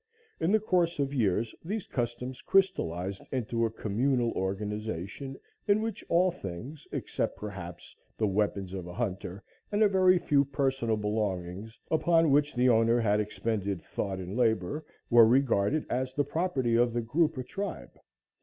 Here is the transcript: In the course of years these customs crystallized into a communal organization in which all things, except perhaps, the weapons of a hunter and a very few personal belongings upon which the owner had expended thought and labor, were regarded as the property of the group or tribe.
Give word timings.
In 0.39 0.51
the 0.51 0.59
course 0.59 0.97
of 0.97 1.13
years 1.13 1.53
these 1.63 1.85
customs 1.85 2.41
crystallized 2.41 3.21
into 3.31 3.67
a 3.67 3.69
communal 3.69 4.31
organization 4.31 5.37
in 5.67 5.79
which 5.79 6.03
all 6.09 6.31
things, 6.31 6.87
except 6.91 7.37
perhaps, 7.37 7.95
the 8.17 8.25
weapons 8.25 8.73
of 8.73 8.87
a 8.87 8.95
hunter 8.95 9.43
and 9.71 9.83
a 9.83 9.87
very 9.87 10.17
few 10.17 10.43
personal 10.43 10.97
belongings 10.97 11.77
upon 11.91 12.31
which 12.31 12.55
the 12.55 12.67
owner 12.67 12.99
had 12.99 13.19
expended 13.19 13.83
thought 13.83 14.17
and 14.17 14.35
labor, 14.35 14.83
were 15.11 15.27
regarded 15.27 15.85
as 15.87 16.15
the 16.15 16.25
property 16.25 16.75
of 16.75 16.93
the 16.93 17.01
group 17.01 17.37
or 17.37 17.43
tribe. 17.43 17.91